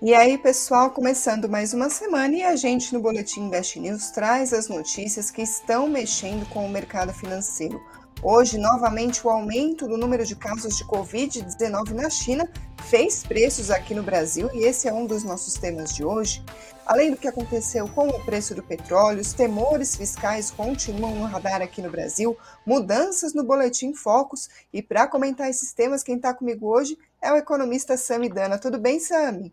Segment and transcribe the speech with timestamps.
[0.00, 4.52] E aí, pessoal, começando mais uma semana e a gente no Boletim Invest News traz
[4.52, 7.82] as notícias que estão mexendo com o mercado financeiro.
[8.22, 12.48] Hoje, novamente, o aumento do número de casos de Covid-19 na China
[12.88, 16.44] fez preços aqui no Brasil e esse é um dos nossos temas de hoje.
[16.86, 21.60] Além do que aconteceu com o preço do petróleo, os temores fiscais continuam no radar
[21.60, 26.68] aqui no Brasil, mudanças no Boletim Focus e para comentar esses temas, quem está comigo
[26.68, 28.58] hoje é o economista Sami Dana.
[28.58, 29.52] Tudo bem, Sami?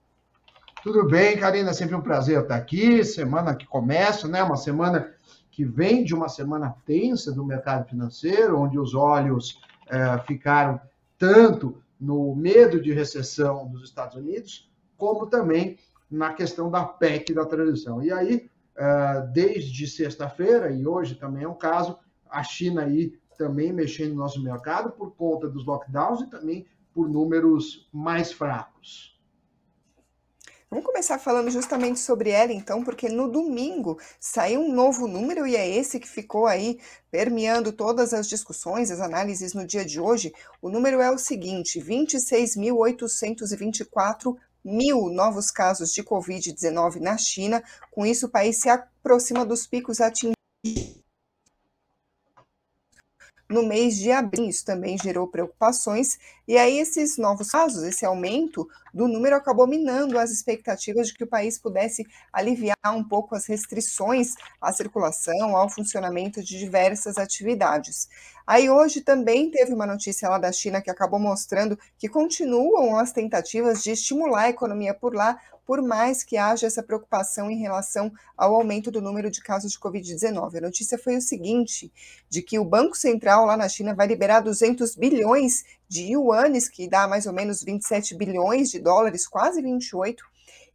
[0.85, 3.03] Tudo bem, Karina, sempre um prazer estar aqui.
[3.03, 4.43] Semana que começa, né?
[4.43, 5.15] Uma semana
[5.49, 10.79] que vem de uma semana tensa do mercado financeiro, onde os olhos é, ficaram
[11.17, 17.45] tanto no medo de recessão dos Estados Unidos, como também na questão da PEC da
[17.45, 18.03] transição.
[18.03, 21.97] E aí, é, desde sexta-feira, e hoje também é um caso,
[22.29, 27.09] a China aí também mexendo no nosso mercado por conta dos lockdowns e também por
[27.09, 29.14] números mais fracos.
[30.75, 35.55] Vamos começar falando justamente sobre ela, então, porque no domingo saiu um novo número e
[35.55, 40.33] é esse que ficou aí permeando todas as discussões, as análises no dia de hoje.
[40.61, 47.63] O número é o seguinte: 26.824 mil novos casos de Covid-19 na China.
[47.89, 50.35] Com isso, o país se aproxima dos picos atingidos
[53.49, 54.49] no mês de abril.
[54.49, 60.17] Isso também gerou preocupações, e aí esses novos casos, esse aumento do número acabou minando
[60.17, 65.69] as expectativas de que o país pudesse aliviar um pouco as restrições à circulação, ao
[65.69, 68.07] funcionamento de diversas atividades.
[68.47, 73.11] Aí hoje também teve uma notícia lá da China que acabou mostrando que continuam as
[73.11, 78.11] tentativas de estimular a economia por lá, por mais que haja essa preocupação em relação
[78.37, 80.57] ao aumento do número de casos de Covid-19.
[80.57, 81.91] A notícia foi o seguinte,
[82.29, 86.87] de que o Banco Central lá na China vai liberar 200 bilhões de yuanes, que
[86.87, 90.23] dá mais ou menos 27 bilhões de dólares, quase 28,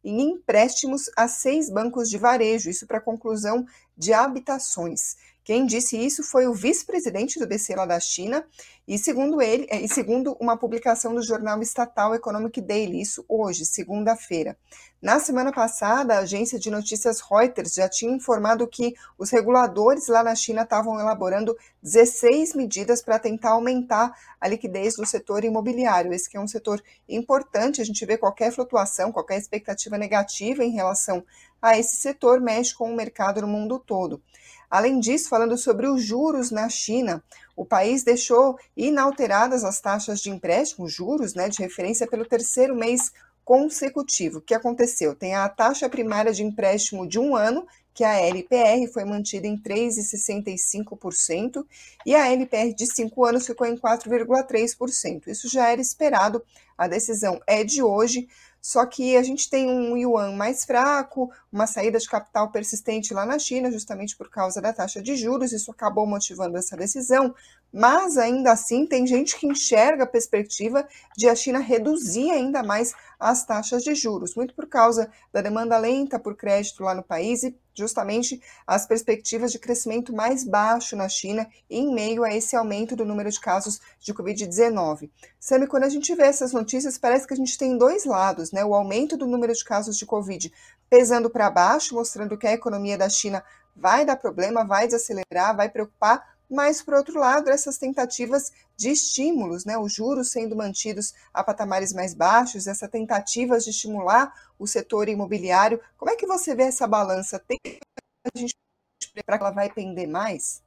[0.03, 5.17] em empréstimos a seis bancos de varejo, isso para conclusão de habitações.
[5.43, 8.45] Quem disse isso foi o vice-presidente do BC lá da China,
[8.87, 13.65] e segundo ele, eh, e segundo uma publicação do jornal estatal Economic Daily, isso hoje,
[13.65, 14.57] segunda-feira.
[15.01, 20.23] Na semana passada, a agência de notícias Reuters já tinha informado que os reguladores lá
[20.23, 26.13] na China estavam elaborando 16 medidas para tentar aumentar a liquidez do setor imobiliário.
[26.13, 30.73] Esse que é um setor importante, a gente vê qualquer flutuação, qualquer expectativa negativa em
[30.73, 31.25] relação
[31.63, 34.23] a esse setor mexe com o mercado no mundo todo.
[34.71, 37.21] Além disso, falando sobre os juros na China,
[37.57, 43.11] o país deixou inalteradas as taxas de empréstimo, juros né, de referência, pelo terceiro mês
[43.45, 44.39] consecutivo.
[44.39, 45.13] O que aconteceu?
[45.15, 49.59] Tem a taxa primária de empréstimo de um ano, que a LPR foi mantida em
[49.59, 51.67] 3,65%,
[52.07, 55.27] e a LPR de cinco anos ficou em 4,3%.
[55.27, 56.41] Isso já era esperado,
[56.79, 58.29] a decisão é de hoje,
[58.61, 63.25] só que a gente tem um yuan mais fraco, uma saída de capital persistente lá
[63.25, 67.35] na China, justamente por causa da taxa de juros, isso acabou motivando essa decisão,
[67.73, 72.93] mas ainda assim tem gente que enxerga a perspectiva de a China reduzir ainda mais
[73.19, 77.43] as taxas de juros, muito por causa da demanda lenta por crédito lá no país
[77.43, 82.95] e justamente as perspectivas de crescimento mais baixo na China em meio a esse aumento
[82.95, 85.11] do número de casos de Covid-19.
[85.41, 88.65] Sabe, quando a gente vê essas notícias, parece que a gente tem dois lados, né?
[88.65, 90.53] O aumento do número de casos de Covid
[90.89, 93.43] pesando para baixo, mostrando que a economia da China
[93.75, 99.67] vai dar problema, vai desacelerar, vai preocupar, mas, por outro lado, essas tentativas de estímulos,
[99.67, 105.07] né, os juros sendo mantidos a patamares mais baixos, essa tentativa de estimular o setor
[105.07, 107.39] imobiliário, como é que você vê essa balança?
[107.39, 108.57] Tem a gente
[109.23, 110.63] para que ela vai pender mais?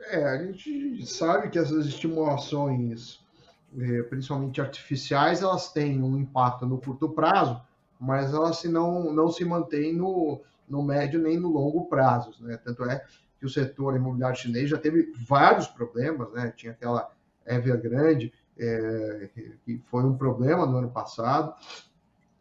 [0.00, 3.20] É, a gente sabe que essas estimulações,
[3.78, 7.62] é, principalmente artificiais, elas têm um impacto no curto prazo,
[8.00, 12.34] mas elas não, não se mantêm no, no médio nem no longo prazo.
[12.40, 12.56] Né?
[12.56, 13.04] Tanto é
[13.38, 16.52] que o setor imobiliário chinês já teve vários problemas, né?
[16.56, 17.14] Tinha aquela
[17.46, 19.28] Evergrande, é,
[19.64, 21.54] que foi um problema no ano passado,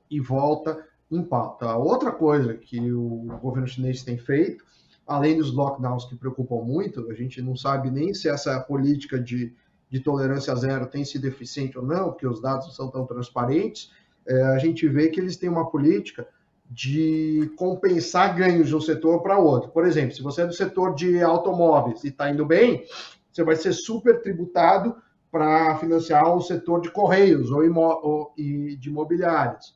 [0.10, 1.76] e volta em pauta.
[1.76, 4.64] Outra coisa que o governo chinês tem feito,
[5.06, 9.54] além dos lockdowns que preocupam muito, a gente não sabe nem se essa política de,
[9.90, 13.92] de tolerância zero tem sido eficiente ou não, porque os dados não são tão transparentes,
[14.26, 16.28] é, a gente vê que eles têm uma política
[16.70, 19.70] de compensar ganhos de um setor para outro.
[19.70, 22.86] Por exemplo, se você é do setor de automóveis e está indo bem,
[23.34, 24.96] você vai ser super tributado
[25.32, 29.76] para financiar o setor de correios ou, ou de imobiliários.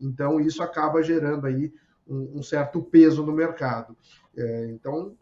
[0.00, 1.72] Então, isso acaba gerando aí
[2.06, 3.96] um, um certo peso no mercado.
[4.36, 5.16] É, então,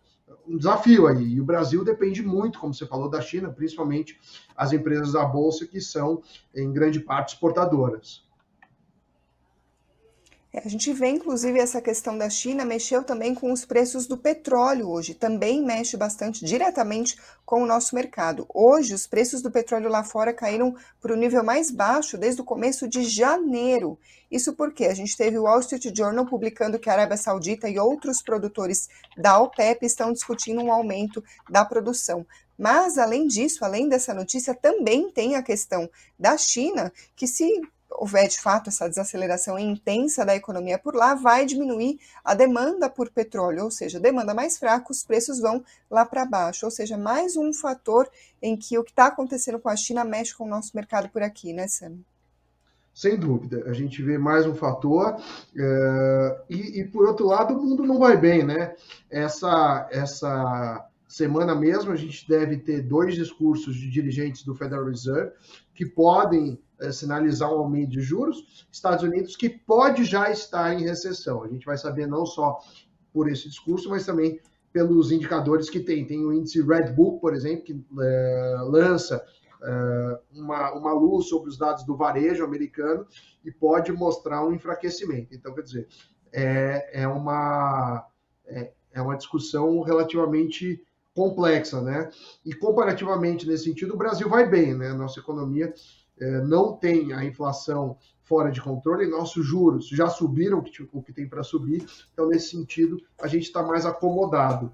[0.46, 1.34] um desafio aí.
[1.34, 4.18] E o Brasil depende muito, como você falou, da China, principalmente
[4.56, 6.22] as empresas da Bolsa, que são,
[6.54, 8.23] em grande parte, exportadoras.
[10.54, 14.16] É, a gente vê, inclusive, essa questão da China mexeu também com os preços do
[14.16, 18.46] petróleo hoje, também mexe bastante diretamente com o nosso mercado.
[18.54, 22.44] Hoje, os preços do petróleo lá fora caíram para o nível mais baixo desde o
[22.44, 23.98] começo de janeiro.
[24.30, 27.76] Isso porque a gente teve o Wall Street Journal publicando que a Arábia Saudita e
[27.76, 32.24] outros produtores da OPEP estão discutindo um aumento da produção.
[32.56, 37.60] Mas, além disso, além dessa notícia, também tem a questão da China, que se
[37.94, 43.10] houver de fato essa desaceleração intensa da economia por lá, vai diminuir a demanda por
[43.10, 46.66] petróleo, ou seja, demanda mais fraca, os preços vão lá para baixo.
[46.66, 48.08] Ou seja, mais um fator
[48.42, 51.22] em que o que está acontecendo com a China mexe com o nosso mercado por
[51.22, 51.98] aqui, né, Sam?
[52.94, 55.16] Sem dúvida, a gente vê mais um fator
[55.56, 58.76] é, e, e, por outro lado o mundo não vai bem, né?
[59.10, 65.32] Essa essa semana mesmo a gente deve ter dois discursos de dirigentes do Federal Reserve
[65.74, 70.84] que podem é, sinalizar um aumento de juros, Estados Unidos que pode já estar em
[70.84, 71.42] recessão.
[71.42, 72.58] A gente vai saber não só
[73.12, 74.40] por esse discurso, mas também
[74.72, 76.04] pelos indicadores que tem.
[76.04, 79.24] Tem o índice Red Book, por exemplo, que é, lança
[79.62, 83.06] é, uma, uma luz sobre os dados do varejo americano
[83.44, 85.34] e pode mostrar um enfraquecimento.
[85.34, 85.88] Então, quer dizer,
[86.32, 88.04] é, é, uma,
[88.46, 90.82] é, é uma discussão relativamente
[91.14, 92.10] complexa, né?
[92.44, 94.92] E comparativamente nesse sentido, o Brasil vai bem, né?
[94.92, 95.72] Nossa economia
[96.18, 101.02] é, não tem a inflação fora de controle, nossos juros já subiram o que, o
[101.02, 104.72] que tem para subir, então nesse sentido a gente está mais acomodado.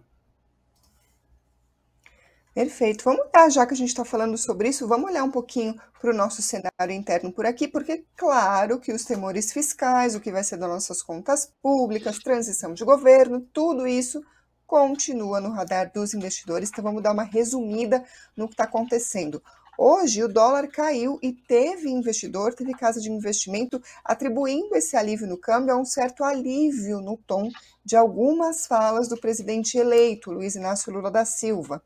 [2.55, 3.05] Perfeito.
[3.05, 6.11] Vamos lá, já que a gente está falando sobre isso, vamos olhar um pouquinho para
[6.11, 10.43] o nosso cenário interno por aqui, porque, claro, que os temores fiscais, o que vai
[10.43, 14.21] ser das nossas contas públicas, transição de governo, tudo isso
[14.71, 16.71] continua no radar dos investidores.
[16.71, 18.05] Então, vamos dar uma resumida
[18.37, 19.43] no que está acontecendo.
[19.77, 25.37] Hoje, o dólar caiu e teve investidor, teve casa de investimento atribuindo esse alívio no
[25.37, 27.51] câmbio a um certo alívio no tom
[27.85, 31.83] de algumas falas do presidente eleito, Luiz Inácio Lula da Silva.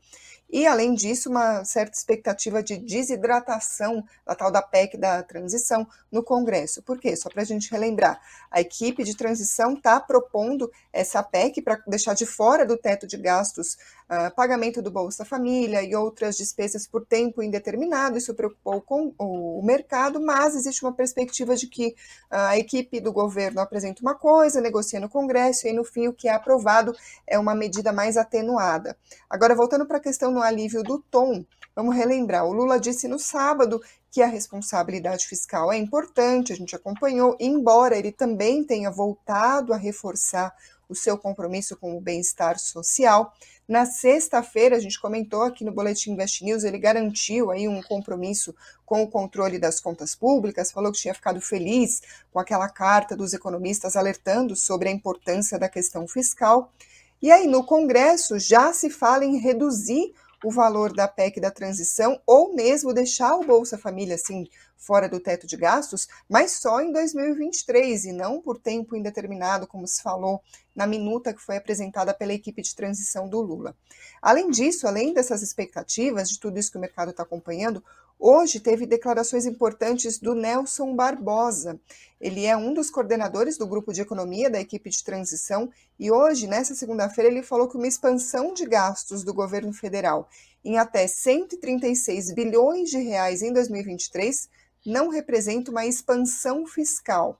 [0.49, 6.23] E, além disso, uma certa expectativa de desidratação da tal da PEC da transição no
[6.23, 6.83] Congresso.
[6.83, 7.15] Por quê?
[7.15, 12.13] Só para a gente relembrar, a equipe de transição está propondo essa PEC para deixar
[12.13, 13.77] de fora do teto de gastos
[14.09, 18.17] uh, pagamento do Bolsa Família e outras despesas por tempo indeterminado.
[18.17, 21.93] Isso preocupou com o mercado, mas existe uma perspectiva de que uh,
[22.29, 26.27] a equipe do governo apresenta uma coisa, negocia no Congresso e, no fim, o que
[26.27, 26.95] é aprovado
[27.27, 28.97] é uma medida mais atenuada.
[29.29, 33.19] Agora, voltando para a questão no alívio do tom, vamos relembrar: o Lula disse no
[33.19, 33.81] sábado
[34.15, 39.77] que a responsabilidade fiscal é importante, a gente acompanhou, embora ele também tenha voltado a
[39.77, 40.55] reforçar
[40.89, 43.33] o seu compromisso com o bem-estar social.
[43.67, 48.55] Na sexta-feira, a gente comentou aqui no Boletim Invest News, ele garantiu aí um compromisso
[48.85, 52.01] com o controle das contas públicas, falou que tinha ficado feliz
[52.31, 56.71] com aquela carta dos economistas alertando sobre a importância da questão fiscal.
[57.21, 62.19] E aí, no Congresso, já se fala em reduzir o valor da PEC da transição
[62.25, 64.47] ou mesmo deixar o Bolsa Família assim
[64.77, 69.87] fora do teto de gastos, mas só em 2023 e não por tempo indeterminado, como
[69.87, 70.41] se falou
[70.75, 73.75] na minuta que foi apresentada pela equipe de transição do Lula.
[74.21, 77.83] Além disso, além dessas expectativas, de tudo isso que o mercado está acompanhando,
[78.19, 81.79] hoje teve declarações importantes do Nelson Barbosa.
[82.19, 85.69] Ele é um dos coordenadores do grupo de economia da equipe de transição
[85.99, 90.29] e hoje, nessa segunda-feira, ele falou que uma expansão de gastos do governo federal
[90.63, 94.49] em até 136 bilhões de reais em 2023
[94.85, 97.39] não representa uma expansão fiscal.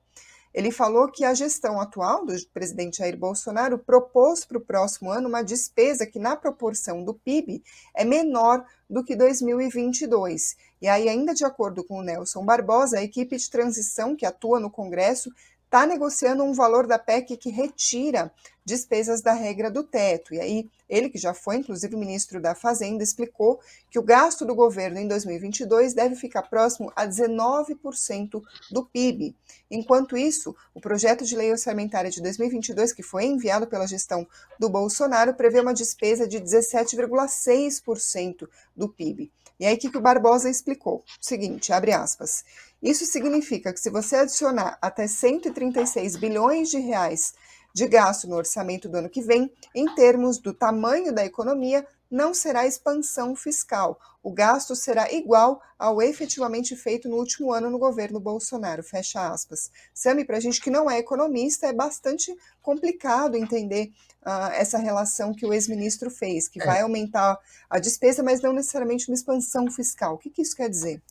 [0.56, 5.28] Ele falou que a gestão atual do presidente Jair Bolsonaro propôs para o próximo ano
[5.28, 7.62] uma despesa que, na proporção do PIB,
[7.94, 10.56] é menor do que 2022.
[10.82, 14.58] E aí, ainda de acordo com o Nelson Barbosa, a equipe de transição que atua
[14.58, 15.30] no Congresso
[15.66, 18.32] está negociando um valor da PEC que retira
[18.66, 20.34] despesas da regra do teto.
[20.34, 24.56] E aí, ele, que já foi inclusive ministro da Fazenda, explicou que o gasto do
[24.56, 28.42] governo em 2022 deve ficar próximo a 19%
[28.72, 29.36] do PIB.
[29.70, 34.28] Enquanto isso, o projeto de lei orçamentária de 2022, que foi enviado pela gestão
[34.60, 39.32] do Bolsonaro, prevê uma despesa de 17,6% do PIB.
[39.58, 40.98] E aí, o que o Barbosa explicou?
[40.98, 42.44] O seguinte, abre aspas.
[42.84, 47.34] Isso significa que se você adicionar até 136 bilhões de reais
[47.76, 52.34] de gasto no orçamento do ano que vem, em termos do tamanho da economia, não
[52.34, 54.00] será expansão fiscal.
[54.24, 58.82] O gasto será igual ao efetivamente feito no último ano no governo Bolsonaro.
[58.82, 59.70] Fecha aspas.
[59.94, 63.92] Sami, para a gente que não é economista, é bastante complicado entender
[64.22, 66.66] uh, essa relação que o ex-ministro fez, que é.
[66.66, 67.38] vai aumentar
[67.70, 70.16] a despesa, mas não necessariamente uma expansão fiscal.
[70.16, 71.04] O que, que isso quer dizer?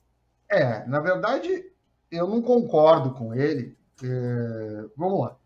[0.48, 1.70] É, na verdade,
[2.10, 5.36] eu não concordo com ele, É, vamos lá.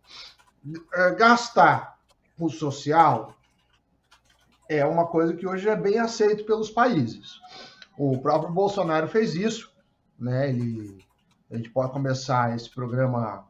[0.94, 1.98] É, gastar
[2.38, 3.34] com social
[4.68, 7.40] é uma coisa que hoje é bem aceito pelos países.
[7.96, 9.72] O próprio Bolsonaro fez isso,
[10.18, 10.50] né?
[10.50, 10.98] Ele,
[11.50, 13.48] a gente pode começar esse programa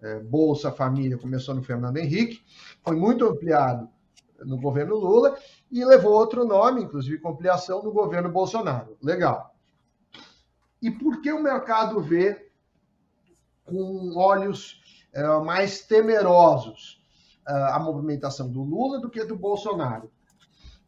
[0.00, 2.44] é, Bolsa Família, começou no Fernando Henrique,
[2.82, 3.88] foi muito ampliado
[4.44, 5.38] no governo Lula
[5.70, 8.96] e levou outro nome, inclusive com ampliação, no governo Bolsonaro.
[9.02, 9.54] Legal.
[10.82, 12.50] E por que o mercado vê
[13.64, 14.80] com olhos
[15.44, 17.02] mais temerosos
[17.48, 20.10] é, a movimentação do Lula do que do Bolsonaro?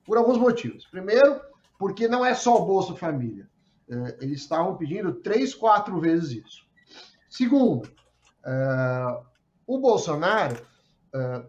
[0.05, 0.87] Por alguns motivos.
[0.87, 1.41] Primeiro,
[1.79, 3.49] porque não é só o Bolsa Família.
[3.89, 6.67] É, eles estavam pedindo três, quatro vezes isso.
[7.31, 7.91] Segundo,
[9.67, 10.57] o Bolsonaro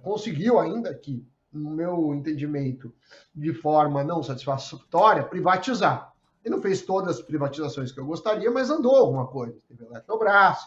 [0.04, 2.94] conseguiu, ainda que, no meu entendimento,
[3.34, 6.14] de forma não satisfatória, privatizar.
[6.44, 9.58] Ele não fez todas as privatizações que eu gostaria, mas andou alguma coisa.
[9.68, 10.58] Teve Eletrobras,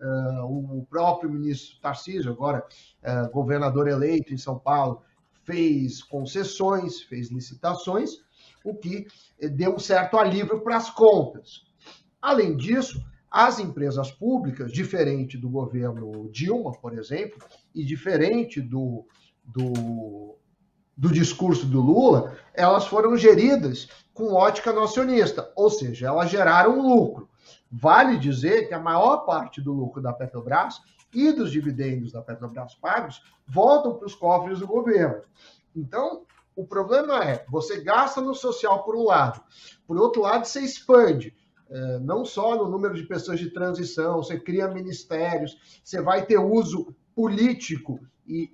[0.00, 2.64] uh, o próprio ministro Tarcísio, agora
[3.02, 5.02] uh, governador eleito em São Paulo,
[5.44, 8.10] fez concessões, fez licitações,
[8.64, 9.06] o que
[9.52, 11.64] deu um certo alívio para as contas.
[12.20, 13.00] Além disso,
[13.30, 17.38] as empresas públicas, diferente do governo Dilma, por exemplo,
[17.74, 19.06] e diferente do,
[19.44, 20.36] do,
[20.96, 27.28] do discurso do Lula, elas foram geridas com ótica nocionista, ou seja, elas geraram lucro.
[27.70, 30.80] Vale dizer que a maior parte do lucro da Petrobras
[31.12, 35.22] e dos dividendos da Petrobras pagos voltam para os cofres do governo.
[35.74, 36.22] Então,
[36.54, 39.42] o problema é, você gasta no social por um lado,
[39.86, 41.34] por outro lado, você expande.
[41.68, 46.38] É, não só no número de pessoas de transição, você cria ministérios, você vai ter
[46.38, 48.50] uso político e,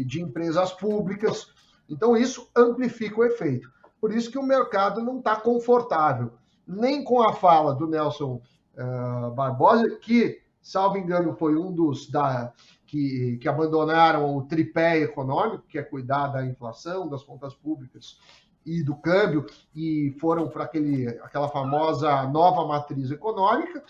[0.00, 1.48] e de empresas públicas.
[1.88, 3.70] Então, isso amplifica o efeito.
[4.00, 6.32] Por isso que o mercado não está confortável,
[6.70, 8.40] nem com a fala do Nelson
[8.76, 12.52] uh, Barbosa, que salvo engano, foi um dos da,
[12.86, 18.18] que, que abandonaram o tripé econômico, que é cuidar da inflação, das contas públicas
[18.64, 23.82] e do câmbio, e foram para aquela famosa nova matriz econômica.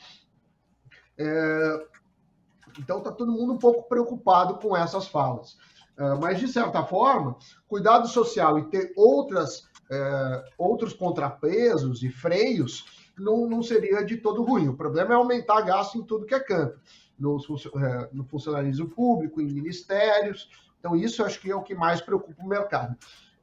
[1.19, 1.87] É,
[2.79, 5.59] então está todo mundo um pouco preocupado com essas falas.
[5.99, 7.37] É, mas, de certa forma,
[7.69, 12.85] cuidado social e ter outras, é, outros contrapesos e freios
[13.19, 14.69] não, não seria de todo ruim.
[14.69, 16.79] O problema é aumentar gasto em tudo que é canto,
[17.19, 20.49] no, é, no funcionalismo público, em ministérios.
[20.79, 22.97] Então, isso acho que é o que mais preocupa o mercado.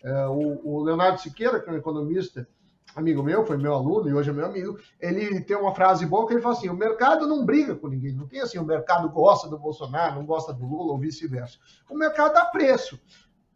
[0.04, 2.48] É, o, o Leonardo Siqueira, que é um economista,
[2.96, 6.26] amigo meu, foi meu aluno e hoje é meu amigo, ele tem uma frase boa
[6.28, 9.10] que ele fala assim: o mercado não briga com ninguém, não tem assim, o mercado
[9.10, 11.58] gosta do Bolsonaro, não gosta do Lula ou vice-versa.
[11.90, 13.00] O mercado dá preço.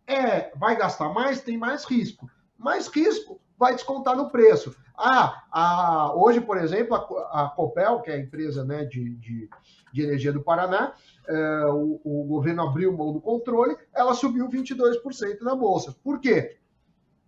[0.05, 2.29] É, vai gastar mais, tem mais risco.
[2.61, 4.75] Mais risco, vai descontar no preço.
[4.95, 9.49] Ah, a, hoje, por exemplo, a, a, Copel, que é a empresa né, de, de,
[9.91, 10.93] de energia do Paraná,
[11.27, 15.95] é, o, o, governo abriu mão do controle, ela subiu 22% na Bolsa.
[16.03, 16.57] Por quê?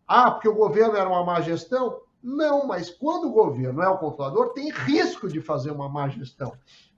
[0.07, 1.99] Ah, porque o governo era uma má gestão?
[2.23, 6.53] Não, mas quando o governo é o controlador, tem risco de fazer uma má gestão.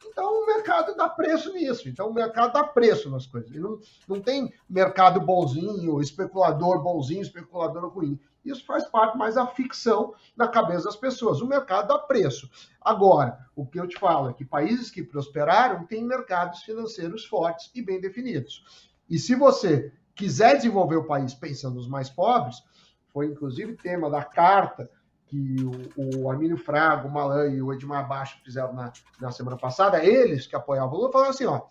[0.05, 1.89] Então o mercado dá preço nisso.
[1.89, 3.49] Então o mercado dá preço nas coisas.
[3.55, 8.19] não, não tem mercado bonzinho, especulador bonzinho, especulador ruim.
[8.45, 11.41] Isso faz parte mais da ficção na cabeça das pessoas.
[11.41, 12.47] O mercado dá preço.
[12.79, 17.71] Agora, o que eu te falo é que países que prosperaram têm mercados financeiros fortes
[17.73, 18.93] e bem definidos.
[19.09, 22.63] E se você quiser desenvolver o país pensando nos mais pobres,
[23.11, 24.87] foi inclusive tema da carta
[25.35, 29.57] que o, o Armínio Fraga, o Malan e o Edmar Baixo fizeram na, na semana
[29.57, 31.61] passada, eles que apoiavam o Lula, falaram assim, ó,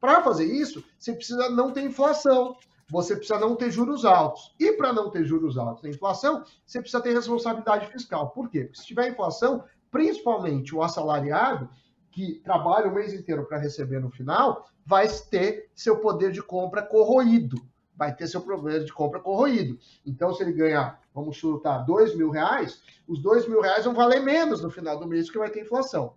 [0.00, 2.56] para fazer isso, você precisa não ter inflação
[2.92, 4.54] você precisa não ter juros altos.
[4.60, 8.28] E para não ter juros altos na inflação, você precisa ter responsabilidade fiscal.
[8.30, 8.64] Por quê?
[8.64, 11.70] Porque se tiver inflação, principalmente o assalariado,
[12.10, 16.82] que trabalha o mês inteiro para receber no final, vai ter seu poder de compra
[16.82, 17.56] corroído.
[17.96, 19.78] Vai ter seu poder de compra corroído.
[20.04, 24.20] Então, se ele ganhar, vamos chutar, dois mil reais, os dois mil reais vão valer
[24.20, 26.14] menos no final do mês, porque vai ter inflação.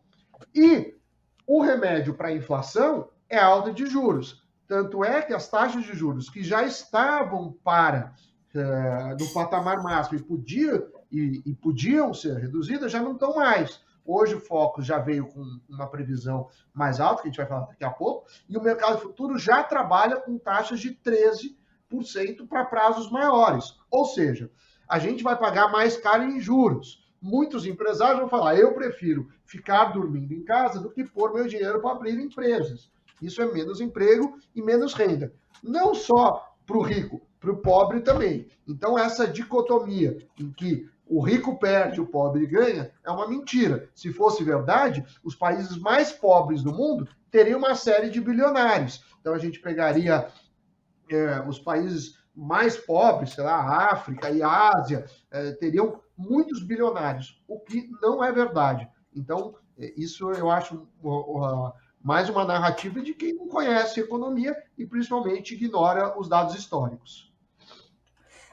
[0.54, 0.96] E
[1.46, 4.44] o remédio para a inflação é a alta de juros.
[4.68, 8.14] Tanto é que as taxas de juros que já estavam para
[8.56, 13.80] uh, no patamar máximo e, podia, e, e podiam ser reduzidas, já não estão mais.
[14.04, 17.66] Hoje o foco já veio com uma previsão mais alta, que a gente vai falar
[17.66, 21.56] daqui a pouco, e o mercado futuro já trabalha com taxas de 13%
[22.48, 23.76] para prazos maiores.
[23.90, 24.50] Ou seja,
[24.88, 27.04] a gente vai pagar mais caro em juros.
[27.22, 31.82] Muitos empresários vão falar: eu prefiro ficar dormindo em casa do que pôr meu dinheiro
[31.82, 32.90] para abrir empresas.
[33.22, 35.34] Isso é menos emprego e menos renda.
[35.64, 38.48] Não só para o rico, para o pobre também.
[38.68, 43.88] Então, essa dicotomia em que o rico perde, o pobre ganha, é uma mentira.
[43.94, 49.04] Se fosse verdade, os países mais pobres do mundo teria uma série de bilionários.
[49.22, 50.28] Então a gente pegaria
[51.10, 56.64] é, os países mais pobres, sei lá, a África e a Ásia, é, teriam muitos
[56.64, 58.88] bilionários, o que não é verdade.
[59.16, 60.88] Então, é, isso eu acho
[62.02, 67.34] mais uma narrativa de quem não conhece economia e principalmente ignora os dados históricos.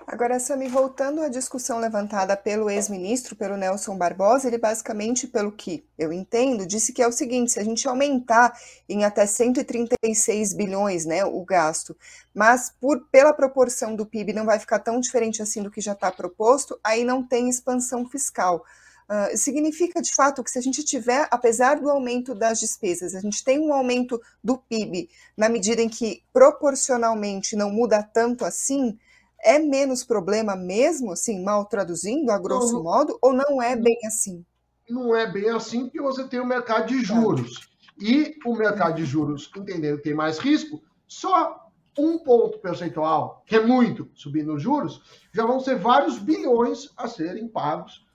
[0.06, 5.86] Agora, Sami, voltando à discussão levantada pelo ex-ministro, pelo Nelson Barbosa, ele basicamente, pelo que
[5.96, 8.52] eu entendo, disse que é o seguinte: se a gente aumentar
[8.88, 11.96] em até 136 bilhões né, o gasto,
[12.34, 15.92] mas por, pela proporção do PIB não vai ficar tão diferente assim do que já
[15.92, 18.64] está proposto, aí não tem expansão fiscal.
[19.08, 23.20] Uh, significa de fato que se a gente tiver, apesar do aumento das despesas, a
[23.20, 28.98] gente tem um aumento do PIB na medida em que proporcionalmente não muda tanto assim,
[29.42, 33.98] é menos problema mesmo, assim, mal traduzindo, a grosso não, modo, ou não é bem
[34.06, 34.44] assim?
[34.88, 37.68] Não é bem assim, porque você tem o mercado de juros.
[38.00, 43.56] E o mercado de juros, entendendo que tem mais risco, só um ponto percentual, que
[43.56, 48.06] é muito, subindo os juros, já vão ser vários bilhões a serem pagos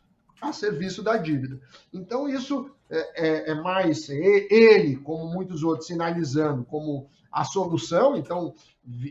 [0.42, 1.60] a serviço da dívida.
[1.92, 8.16] Então, isso é, é, é mais ele, como muitos outros, sinalizando como a solução.
[8.16, 8.54] Então,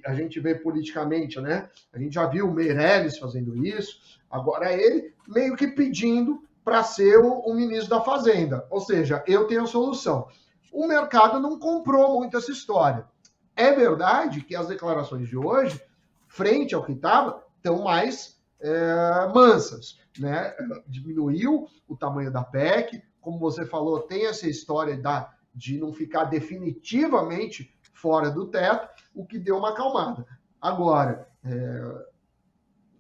[0.05, 1.69] a gente vê politicamente, né?
[1.93, 7.19] A gente já viu o Meirelles fazendo isso, agora ele meio que pedindo para ser
[7.19, 8.67] o, o, ministro da Fazenda.
[8.71, 10.27] Ou seja, eu tenho a solução.
[10.73, 13.07] O mercado não comprou muito essa história.
[13.55, 15.81] É verdade que as declarações de hoje,
[16.27, 19.99] frente ao que estava, estão mais é, mansas.
[20.19, 20.55] Né?
[20.89, 26.25] Diminuiu o tamanho da PEC, como você falou, tem essa história da, de não ficar
[26.25, 30.27] definitivamente fora do teto, o que deu uma acalmada.
[30.61, 32.07] Agora, é,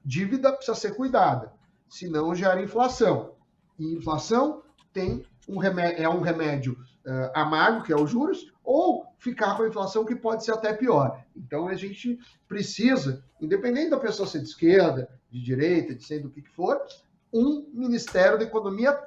[0.05, 1.53] dívida precisa ser cuidada,
[1.88, 3.35] senão gera inflação.
[3.79, 4.62] E inflação
[4.93, 6.73] tem um remédio, é um remédio
[7.06, 10.73] uh, amargo, que é os juros, ou ficar com a inflação que pode ser até
[10.73, 11.23] pior.
[11.37, 16.30] Então a gente precisa, independente da pessoa ser de esquerda, de direita, de sendo o
[16.30, 16.80] que for,
[17.32, 18.99] um Ministério da Economia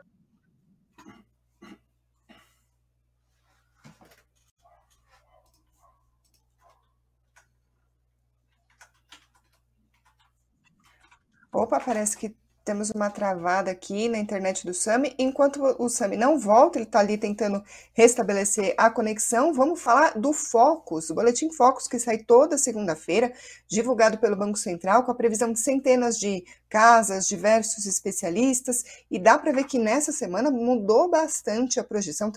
[11.60, 15.14] Opa, parece que temos uma travada aqui na internet do Sami.
[15.20, 19.52] Enquanto o Sami não volta, ele está ali tentando restabelecer a conexão.
[19.52, 23.34] Vamos falar do Focus, o Boletim Focus, que sai toda segunda-feira,
[23.68, 28.86] divulgado pelo Banco Central, com a previsão de centenas de casas, diversos especialistas.
[29.12, 32.32] E dá para ver que nessa semana mudou bastante a projeção,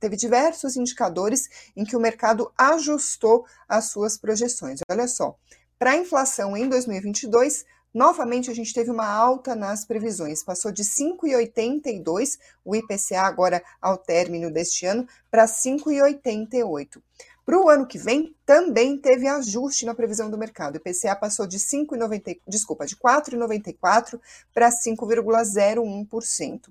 [0.00, 4.80] teve diversos indicadores em que o mercado ajustou as suas projeções.
[4.90, 5.36] Olha só,
[5.78, 10.82] para a inflação em 2022, Novamente, a gente teve uma alta nas previsões, passou de
[10.82, 17.02] 5,82 o IPCA agora ao término deste ano para 5,88.
[17.44, 20.76] Para o ano que vem, também teve ajuste na previsão do mercado.
[20.76, 24.18] O IPCA passou de 5,90, desculpa, de 4,94
[24.54, 26.70] para 5,01%.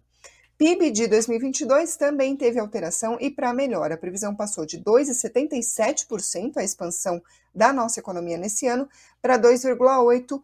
[0.57, 3.91] PIB de 2022 também teve alteração e para melhor.
[3.91, 7.21] A previsão passou de 2,77% a expansão
[7.53, 8.87] da nossa economia nesse ano
[9.21, 10.41] para 2,8%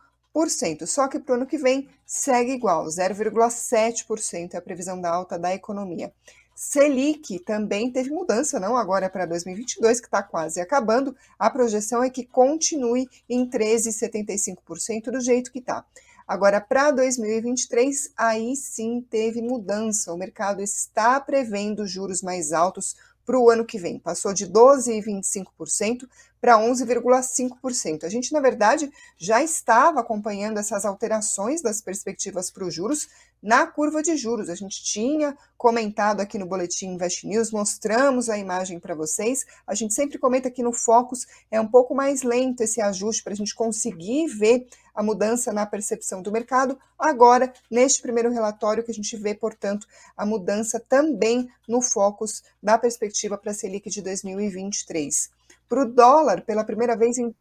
[0.86, 5.38] só que para o ano que vem segue igual, 0,7% é a previsão da alta
[5.38, 6.14] da economia.
[6.56, 11.16] Selic também teve mudança, não agora para 2022, que está quase acabando.
[11.38, 15.86] A projeção é que continue em 13,75% do jeito que está.
[16.28, 20.12] Agora, para 2023, aí sim teve mudança.
[20.12, 24.00] O mercado está prevendo juros mais altos para o ano que vem.
[24.00, 26.08] Passou de 12,25%
[26.40, 28.04] para 11,5%.
[28.04, 33.08] A gente, na verdade, já estava acompanhando essas alterações das perspectivas para os juros
[33.42, 34.50] na curva de juros.
[34.50, 39.46] A gente tinha comentado aqui no Boletim Invest News, mostramos a imagem para vocês.
[39.66, 43.34] A gente sempre comenta que no Focus é um pouco mais lento esse ajuste para
[43.34, 46.78] a gente conseguir ver a mudança na percepção do mercado.
[46.98, 52.78] Agora, neste primeiro relatório, que a gente vê, portanto, a mudança também no Focus da
[52.78, 55.37] perspectiva para a Selic de 2023.
[55.68, 57.36] Para o dólar, pela primeira vez em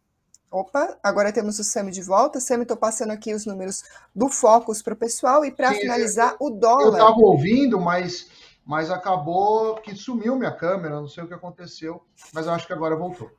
[0.50, 2.40] Opa, agora temos o Sami de volta.
[2.40, 3.82] Sami, estou passando aqui os números
[4.14, 6.84] do Focus para o pessoal e para finalizar o dólar.
[6.84, 8.28] Eu estava ouvindo, mas,
[8.64, 12.72] mas acabou que sumiu minha câmera, não sei o que aconteceu, mas eu acho que
[12.72, 13.30] agora voltou.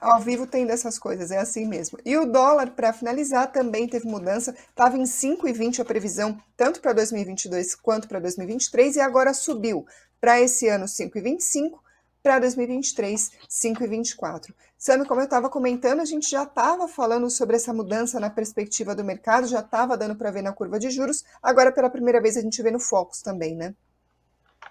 [0.00, 1.98] Ao vivo tem dessas coisas, é assim mesmo.
[2.04, 6.92] E o dólar, para finalizar, também teve mudança, estava em 5,20 a previsão, tanto para
[6.92, 9.86] 2022 quanto para 2023, e agora subiu
[10.20, 11.78] para esse ano 5,25
[12.22, 14.52] para 2023, 5,24.
[14.76, 18.94] Sami, como eu estava comentando, a gente já estava falando sobre essa mudança na perspectiva
[18.94, 22.36] do mercado, já estava dando para ver na curva de juros, agora pela primeira vez
[22.36, 23.74] a gente vê no Focus também, né?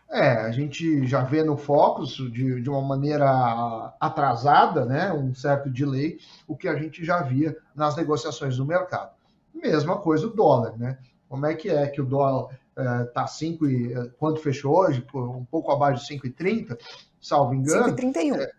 [0.10, 5.70] É, a gente já vê no Focus de, de uma maneira atrasada, né, um certo
[5.70, 9.12] delay, o que a gente já via nas negociações do mercado.
[9.54, 10.98] Mesma coisa o dólar, né?
[11.28, 15.06] Como é que é que o dólar está é, 5 e é, quanto fechou hoje?
[15.14, 16.78] Um pouco abaixo de 5,30,
[17.22, 17.96] salvo engano.
[17.96, 18.40] 5,31.
[18.40, 18.52] É,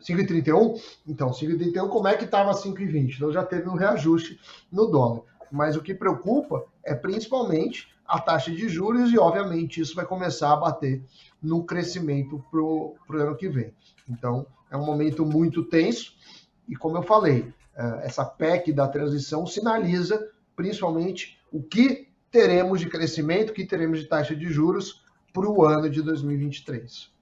[0.00, 0.80] 5,31?
[1.06, 3.16] Então, 5,31, como é que estava 5,20?
[3.16, 4.38] Então já teve um reajuste
[4.70, 5.22] no dólar.
[5.50, 10.52] Mas o que preocupa é principalmente a taxa de juros e, obviamente, isso vai começar
[10.52, 11.02] a bater
[11.42, 13.72] no crescimento para o ano que vem.
[14.08, 16.14] Então, é um momento muito tenso
[16.68, 22.88] e, como eu falei, é, essa PEC da transição sinaliza principalmente o que teremos de
[22.88, 27.13] crescimento, o que teremos de taxa de juros para o ano de 2023.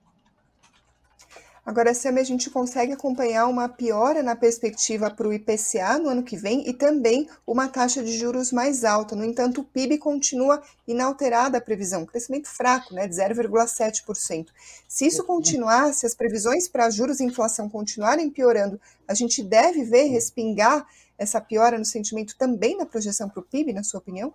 [1.65, 6.25] Agora, Sam, a gente consegue acompanhar uma piora na perspectiva para o IPCA no ano
[6.25, 9.15] que vem e também uma taxa de juros mais alta.
[9.15, 14.49] No entanto, o PIB continua inalterada a previsão, crescimento fraco, né, de 0,7%.
[14.89, 19.85] Se isso continuar, se as previsões para juros e inflação continuarem piorando, a gente deve
[19.85, 20.85] ver respingar
[21.17, 24.35] essa piora no sentimento também na projeção para o PIB, na sua opinião?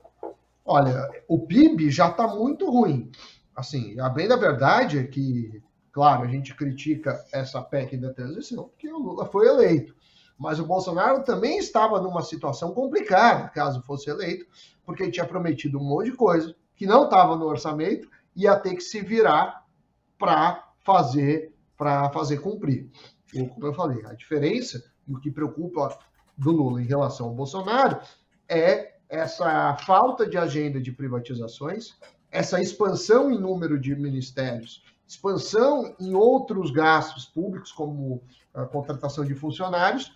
[0.63, 3.11] Olha, o PIB já está muito ruim.
[3.53, 5.61] Assim, a bem da verdade é que
[5.97, 9.95] Claro, a gente critica essa PEC da transição porque o Lula foi eleito.
[10.37, 14.45] Mas o Bolsonaro também estava numa situação complicada, caso fosse eleito,
[14.85, 18.55] porque ele tinha prometido um monte de coisa que não estava no orçamento e ia
[18.55, 19.65] ter que se virar
[20.19, 22.91] para fazer para fazer cumprir.
[23.33, 25.97] E, como eu falei, a diferença o que preocupa
[26.37, 27.99] do Lula em relação ao Bolsonaro
[28.47, 31.95] é essa falta de agenda de privatizações,
[32.29, 38.21] essa expansão em número de ministérios expansão em outros gastos públicos, como
[38.53, 40.11] a contratação de funcionários,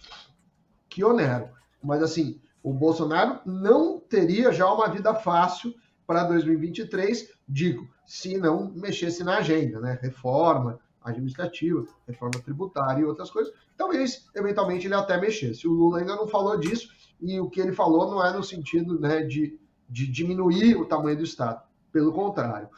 [0.89, 1.49] que oneram.
[1.81, 5.73] Mas, assim, o Bolsonaro não teria já uma vida fácil
[6.05, 9.97] para 2023, digo, se não mexesse na agenda, né?
[10.01, 13.53] Reforma administrativa, reforma tributária e outras coisas.
[13.77, 15.67] Talvez, eventualmente, ele até mexesse.
[15.67, 18.99] O Lula ainda não falou disso, e o que ele falou não é no sentido
[18.99, 19.57] né, de,
[19.89, 21.63] de diminuir o tamanho do Estado.
[21.91, 22.69] Pelo contrário.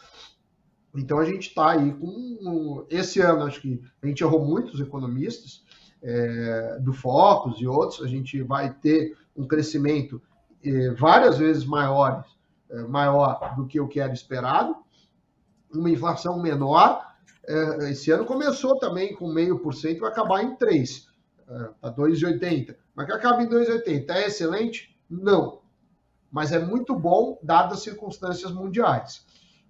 [0.95, 2.86] Então a gente está aí com.
[2.89, 5.63] Esse ano, acho que a gente errou muitos economistas
[6.01, 10.21] é, do Focus e outros, a gente vai ter um crescimento
[10.63, 12.23] é, várias vezes maior,
[12.69, 14.75] é, maior do que o que era esperado,
[15.73, 17.01] uma inflação menor.
[17.47, 21.08] É, esse ano começou também com meio por cento, vai acabar em 3,
[21.49, 22.75] está 2,80.
[22.95, 24.95] Mas que acaba em 2,80 é excelente?
[25.10, 25.62] Não.
[26.32, 29.25] Mas é muito bom, dadas as circunstâncias mundiais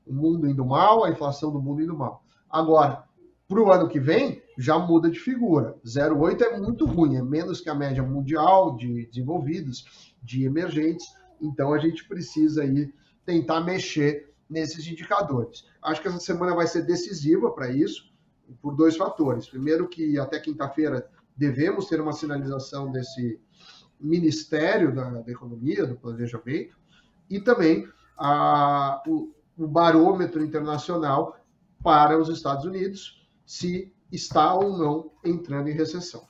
[0.06, 2.24] o mundo indo mal, a inflação do mundo indo mal.
[2.50, 3.04] Agora,
[3.48, 5.76] para o ano que vem, já muda de figura.
[5.86, 11.06] 0,8 é muito ruim, é menos que a média mundial de desenvolvidos, de emergentes.
[11.42, 12.94] Então, a gente precisa aí
[13.26, 15.66] tentar mexer nesses indicadores.
[15.82, 18.12] Acho que essa semana vai ser decisiva para isso,
[18.62, 19.48] por dois fatores.
[19.48, 23.40] Primeiro, que até quinta-feira devemos ter uma sinalização desse
[24.00, 26.78] Ministério da, da Economia, do Planejamento,
[27.30, 27.88] e também
[28.18, 29.02] a,
[29.58, 31.38] o barômetro internacional
[31.84, 36.26] para os Estados Unidos, se está ou não entrando em recessão.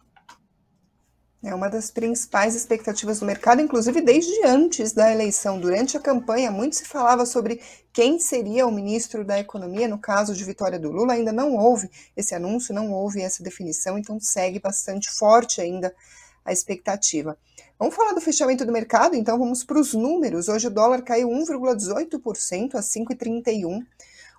[1.45, 5.59] É uma das principais expectativas do mercado, inclusive desde antes da eleição.
[5.59, 9.86] Durante a campanha, muito se falava sobre quem seria o ministro da Economia.
[9.86, 13.97] No caso de vitória do Lula, ainda não houve esse anúncio, não houve essa definição,
[13.97, 15.93] então segue bastante forte ainda
[16.45, 17.38] a expectativa.
[17.77, 20.47] Vamos falar do fechamento do mercado, então vamos para os números.
[20.47, 23.84] Hoje o dólar caiu 1,18% a 5,31.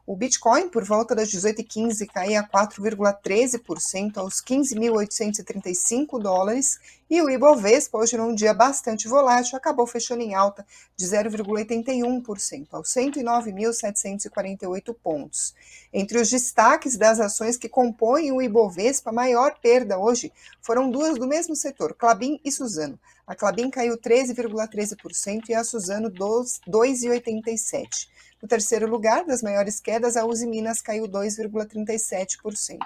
[0.07, 6.79] O Bitcoin, por volta das 18h15, caía 4,13% aos 15.835 dólares.
[7.09, 12.89] E o Ibovespa, hoje num dia bastante volátil, acabou fechando em alta de 0,81% aos
[12.89, 15.55] 109.748 pontos.
[15.91, 21.19] Entre os destaques das ações que compõem o Ibovespa, a maior perda hoje foram duas
[21.19, 23.01] do mesmo setor, Clabin e Suzano.
[23.27, 28.13] A Clabin caiu 13,13% e a Suzano 2,87%.
[28.45, 32.77] No terceiro lugar, das maiores quedas, a Uzi Minas caiu 2,37%.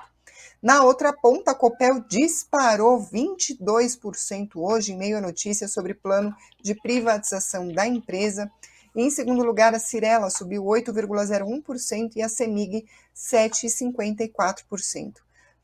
[0.63, 6.77] Na outra ponta, a Copel disparou 22% hoje, em meio a notícias sobre plano de
[6.77, 8.49] privatização da empresa.
[8.95, 15.15] Em segundo lugar, a Cirela subiu 8,01% e a Semig 7,54%.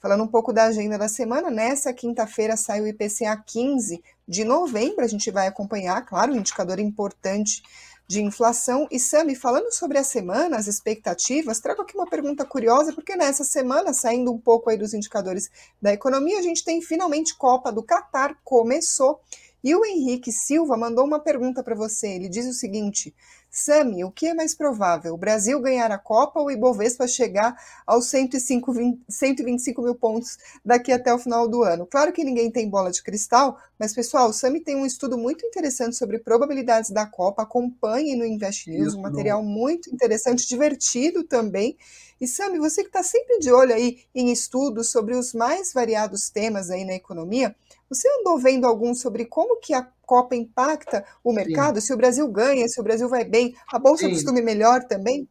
[0.01, 5.05] Falando um pouco da agenda da semana, nessa quinta-feira sai o IPCA 15 de novembro,
[5.05, 7.63] a gente vai acompanhar, claro, um indicador importante
[8.07, 8.87] de inflação.
[8.91, 13.45] E Sami, falando sobre a semana, as expectativas, trago aqui uma pergunta curiosa, porque nessa
[13.45, 17.83] semana, saindo um pouco aí dos indicadores da economia, a gente tem finalmente Copa do
[17.83, 19.21] Catar, começou.
[19.63, 22.09] E o Henrique Silva mandou uma pergunta para você.
[22.09, 23.15] Ele diz o seguinte:
[23.57, 25.15] Sami, o que é mais provável?
[25.15, 30.37] O Brasil ganhar a Copa ou o Ibovespa chegar aos 105, 20, 125 mil pontos
[30.65, 31.87] daqui até o final do ano?
[31.87, 35.47] Claro que ninguém tem bola de cristal, mas pessoal, o Sami tem um estudo muito
[35.47, 37.43] interessante sobre probabilidades da Copa.
[37.43, 41.77] Acompanhe no Invest News, um material muito interessante, divertido também.
[42.21, 46.29] E Sami, você que está sempre de olho aí em estudos sobre os mais variados
[46.29, 47.55] temas aí na economia,
[47.89, 51.81] você andou vendo algum sobre como que a Copa impacta o mercado?
[51.81, 51.87] Sim.
[51.87, 54.13] Se o Brasil ganha, se o Brasil vai bem, a Bolsa Sim.
[54.13, 55.29] costuma melhor também?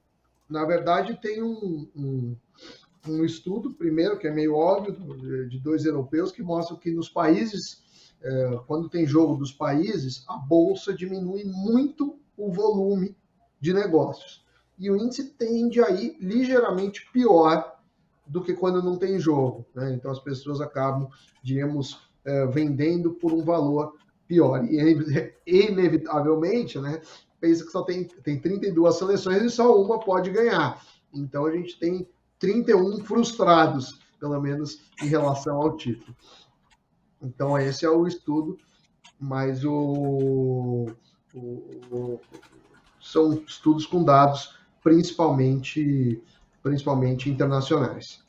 [0.49, 2.35] Na verdade, tem um, um,
[3.07, 4.93] um, estudo, primeiro, que é meio óbvio,
[5.47, 7.81] de dois europeus, que mostram que nos países,
[8.21, 13.15] é, quando tem jogo dos países, a Bolsa diminui muito o volume
[13.59, 14.43] de negócios.
[14.77, 17.79] E o índice tende a ir ligeiramente pior
[18.27, 19.65] do que quando não tem jogo.
[19.73, 19.93] Né?
[19.93, 21.09] Então as pessoas acabam,
[21.41, 23.95] digamos, é, vendendo por um valor
[24.27, 24.63] pior.
[24.65, 27.01] E inevitavelmente, né,
[27.39, 30.81] pensa que só tem, tem 32 seleções e só uma pode ganhar.
[31.13, 32.07] Então a gente tem
[32.39, 36.15] 31 frustrados, pelo menos em relação ao título.
[37.21, 38.57] Então esse é o estudo,
[39.19, 40.87] mas o,
[41.33, 41.39] o,
[41.91, 42.19] o
[43.01, 46.21] são estudos com dados principalmente
[46.61, 48.22] principalmente internacionais.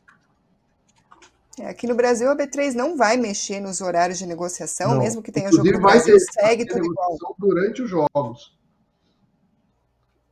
[1.59, 4.99] É, aqui no Brasil, a B3 não vai mexer nos horários de negociação, não.
[4.99, 7.17] mesmo que tenha Inclusive, jogo no Brasil, ter, segue tudo igual.
[7.39, 8.55] Durante os jogos.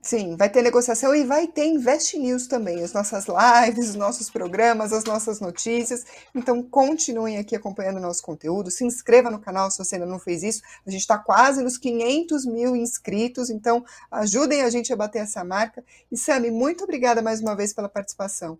[0.04, 4.28] Sim, vai ter negociação e vai ter Invest News também, as nossas lives, os nossos
[4.28, 6.04] programas, as nossas notícias.
[6.34, 8.68] Então, continuem aqui acompanhando o nosso conteúdo.
[8.68, 10.60] Se inscreva no canal se você ainda não fez isso.
[10.84, 15.44] A gente está quase nos 500 mil inscritos, então ajudem a gente a bater essa
[15.44, 15.84] marca.
[16.10, 18.58] E, Sami, muito obrigada mais uma vez pela participação.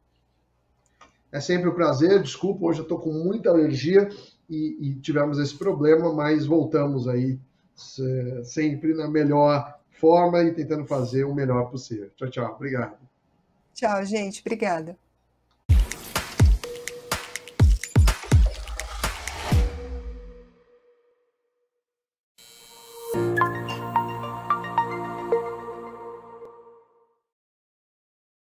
[1.32, 2.22] É sempre um prazer.
[2.22, 4.08] Desculpa, hoje eu estou com muita alergia
[4.48, 7.40] e, e, tivemos esse problema, mas voltamos aí
[8.44, 12.10] sempre na melhor forma e tentando fazer o melhor possível.
[12.16, 12.54] Tchau, tchau.
[12.54, 12.98] Obrigado.
[13.72, 14.40] Tchau, gente.
[14.40, 14.96] Obrigada.